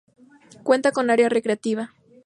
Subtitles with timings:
[0.63, 1.93] Cuenta con área recreativa.